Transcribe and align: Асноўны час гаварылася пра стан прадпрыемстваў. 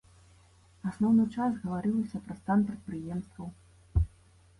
Асноўны 0.91 1.25
час 1.35 1.59
гаварылася 1.65 2.21
пра 2.29 2.37
стан 2.39 2.59
прадпрыемстваў. 2.71 3.47